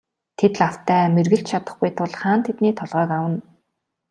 Тэд 0.37 0.53
лавтай 0.61 1.03
мэргэлж 1.15 1.45
чадахгүй 1.49 1.89
тул 1.97 2.11
хаан 2.21 2.39
тэдний 2.45 2.73
толгойг 2.79 3.11
авна. 3.19 3.39